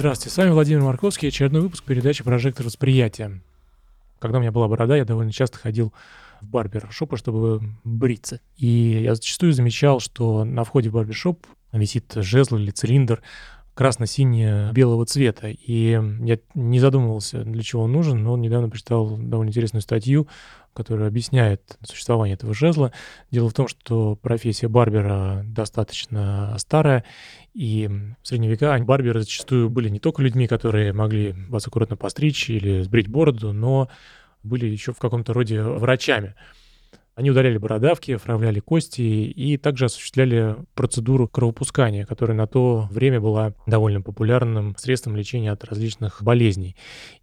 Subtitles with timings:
[0.00, 3.42] Здравствуйте, с вами Владимир Марковский, очередной выпуск передачи «Прожектор восприятия».
[4.18, 5.92] Когда у меня была борода, я довольно часто ходил
[6.40, 8.40] в барбершопы, чтобы бриться.
[8.56, 13.20] И я зачастую замечал, что на входе в барбершоп висит жезл или цилиндр
[13.74, 15.48] красно-сине-белого цвета.
[15.48, 20.28] И я не задумывался, для чего он нужен, но недавно прочитал довольно интересную статью,
[20.74, 22.92] которая объясняет существование этого жезла.
[23.30, 27.04] Дело в том, что профессия барбера достаточно старая,
[27.54, 27.88] и
[28.22, 32.82] в средние века барберы зачастую были не только людьми, которые могли вас аккуратно постричь или
[32.82, 33.88] сбрить бороду, но
[34.42, 36.34] были еще в каком-то роде врачами.
[37.20, 43.52] Они удаляли бородавки, оформляли кости и также осуществляли процедуру кровопускания, которая на то время была
[43.66, 46.76] довольно популярным средством лечения от различных болезней.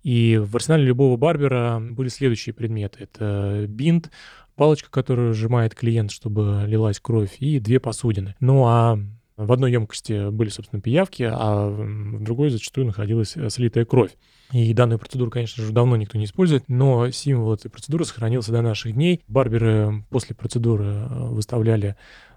[0.03, 3.05] И в арсенале любого барбера были следующие предметы.
[3.05, 4.11] Это бинт,
[4.55, 8.35] палочка, которую сжимает клиент, чтобы лилась кровь, и две посудины.
[8.39, 8.99] Ну а
[9.37, 14.11] в одной емкости были, собственно, пиявки, а в другой зачастую находилась э, слитая кровь.
[14.51, 18.61] И данную процедуру, конечно же, давно никто не использует, но символ этой процедуры сохранился до
[18.61, 19.21] наших дней.
[19.27, 21.95] Барберы после процедуры э, выставляли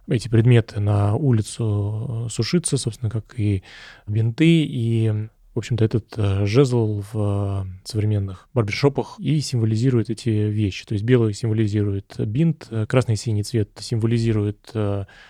[0.08, 3.62] эти предметы на улицу э, сушиться, собственно, как и
[4.06, 10.86] бинты, и в общем-то, этот э, жезл в э, современных барбершопах и символизирует эти вещи.
[10.86, 14.72] То есть белый символизирует бинт, э, красный и синий цвет символизирует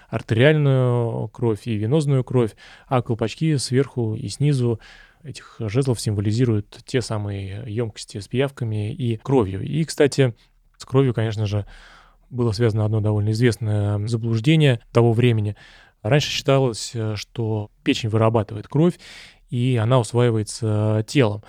[0.08, 2.50] артериальную кровь и венозную кровь,
[2.86, 4.78] а колпачки сверху и снизу
[5.22, 9.62] этих жезлов символизируют те самые емкости с пиявками и кровью.
[9.62, 10.34] И, кстати,
[10.77, 11.64] с кровью, конечно же,
[12.28, 15.56] было связано одно довольно известное заблуждение того времени.
[16.02, 18.95] Раньше считалось, что печень вырабатывает кровь,
[19.50, 21.42] и она усваивается телом.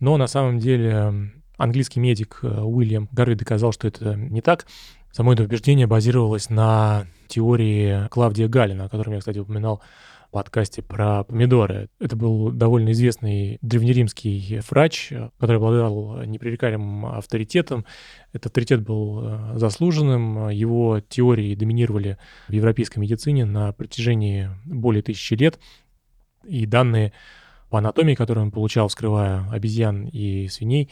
[0.00, 4.66] Но на самом деле английский медик э, Уильям Гарри доказал, что это не так.
[5.10, 9.82] Само это убеждение базировалось на теории Клавдия Галина, о котором я, кстати, упоминал
[10.28, 11.88] в подкасте про помидоры.
[11.98, 17.86] Это был довольно известный древнеримский врач, который обладал непререкаемым авторитетом.
[18.32, 20.50] Этот авторитет был э, заслуженным.
[20.50, 25.58] Его теории доминировали в европейской медицине на протяжении более тысячи лет.
[26.44, 27.12] И данные
[27.70, 30.90] по анатомии, которую он получал, вскрывая обезьян и свиней,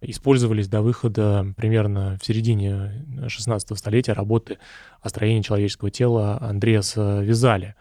[0.00, 4.58] использовались до выхода примерно в середине 16 столетия работы
[5.00, 7.76] о строении человеческого тела Андреаса Визаля.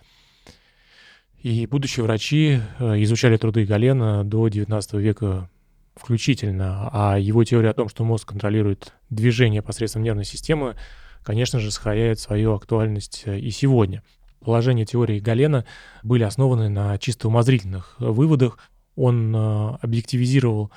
[1.41, 5.49] И будущие врачи э, изучали труды Галена до 19 века
[5.95, 10.75] включительно, а его теория о том, что мозг контролирует движение посредством нервной системы,
[11.23, 14.01] конечно же, сохраняет свою актуальность э, и сегодня
[14.45, 15.65] положения теории Галена
[16.03, 18.57] были основаны на чисто умозрительных выводах.
[18.95, 20.71] Он э, объективизировал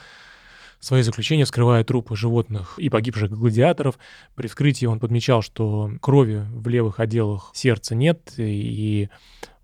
[0.80, 3.98] свои заключения, вскрывая трупы животных и погибших гладиаторов.
[4.34, 9.08] При вскрытии он подмечал, что крови в левых отделах сердца нет, и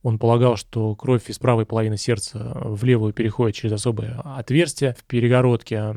[0.02, 5.04] он полагал, что кровь из правой половины сердца в левую переходит через особое отверстие в
[5.04, 5.94] перегородке.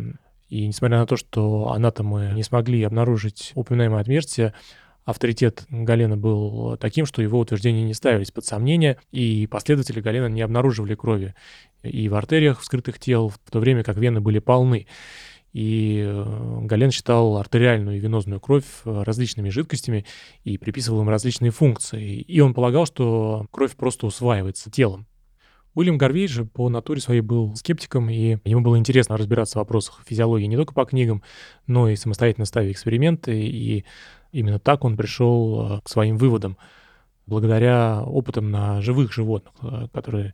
[0.49, 4.53] И несмотря на то, что анатомы не смогли обнаружить упоминаемое отверстие,
[5.07, 10.41] авторитет Галена был таким, что его утверждения не ставились под сомнение, и последователи Галена не
[10.41, 11.33] обнаруживали крови
[11.81, 14.85] и в артериях вскрытых тел, в то время как вены были полны.
[15.53, 20.05] И э, Гален считал артериальную и венозную кровь различными жидкостями
[20.43, 22.19] и приписывал им различные функции.
[22.19, 25.07] И он полагал, что кровь просто усваивается телом.
[25.77, 30.01] Уильям Гарвей же по натуре своей был скептиком, и ему было интересно разбираться в вопросах
[30.05, 31.21] физиологии не только по книгам,
[31.67, 33.85] но и самостоятельно ставить эксперименты, и
[34.31, 36.57] Именно так он пришел э, к своим выводам,
[37.25, 40.33] благодаря опытам на живых животных, э, которые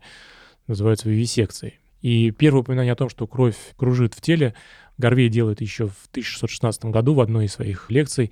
[0.67, 1.79] называются вивисекцией.
[2.01, 4.55] И первое упоминание о том, что кровь кружит в теле,
[4.97, 8.31] Гарвей делает еще в 1616 году в одной из своих лекций,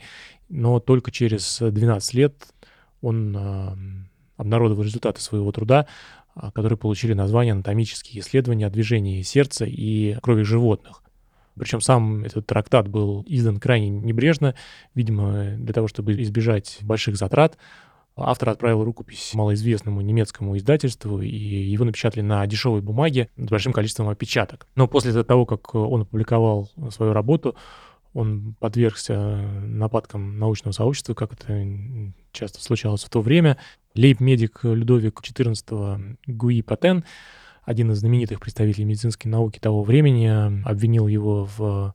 [0.49, 2.35] но только через 12 лет
[3.01, 3.75] он э,
[4.37, 5.87] обнародовал результаты своего труда,
[6.53, 11.03] которые получили название «Анатомические исследования о движении сердца и крови животных».
[11.57, 14.55] Причем сам этот трактат был издан крайне небрежно,
[14.95, 17.57] видимо, для того, чтобы избежать больших затрат.
[18.15, 24.09] Автор отправил рукопись малоизвестному немецкому издательству, и его напечатали на дешевой бумаге с большим количеством
[24.09, 24.67] опечаток.
[24.75, 27.55] Но после того, как он опубликовал свою работу,
[28.13, 29.17] он подвергся
[29.61, 31.65] нападкам научного сообщества, как это
[32.31, 33.57] часто случалось в то время.
[33.95, 37.03] Лейб-медик Людовик XIV Гуи Патен
[37.63, 41.93] один из знаменитых представителей медицинской науки того времени обвинил его в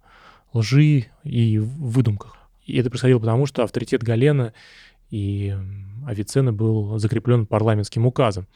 [0.53, 2.37] лжи и выдумках.
[2.65, 4.53] И это происходило потому, что авторитет Галена
[5.11, 5.57] и
[6.07, 8.47] Авиценна был закреплен парламентским указом.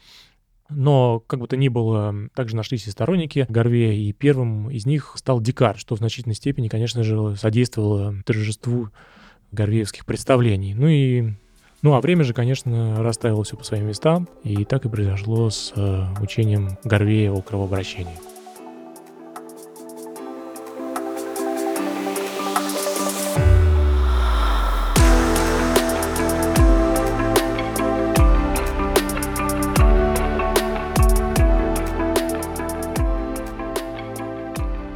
[0.69, 5.13] Но, как бы то ни было, также нашлись и сторонники Горвея, и первым из них
[5.17, 8.89] стал Дикар, что в значительной степени, конечно же, содействовало торжеству
[9.51, 10.73] горвеевских представлений.
[10.73, 11.33] Ну и
[11.81, 15.73] ну а время же, конечно, расставило все по своим местам, и так и произошло с
[15.75, 18.15] э, учением Горвея о кровообращении.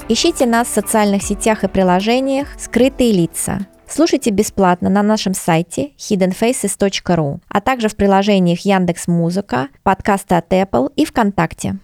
[0.08, 3.66] Ищите нас в социальных сетях и приложениях «Скрытые лица».
[3.88, 10.92] Слушайте бесплатно на нашем сайте hiddenfaces.ru, а также в приложениях Яндекс Музыка, подкасты от Apple
[10.96, 11.78] и ВКонтакте.